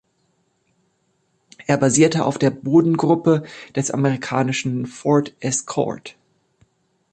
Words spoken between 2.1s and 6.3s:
auf der Bodengruppe des amerikanischen Ford Escort.